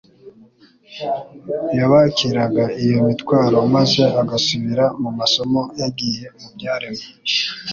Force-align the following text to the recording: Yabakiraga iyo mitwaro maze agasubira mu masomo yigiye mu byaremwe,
Yabakiraga 1.77 2.63
iyo 2.83 2.97
mitwaro 3.05 3.57
maze 3.75 4.03
agasubira 4.21 4.85
mu 5.01 5.09
masomo 5.19 5.59
yigiye 5.77 6.25
mu 6.39 6.47
byaremwe, 6.55 7.05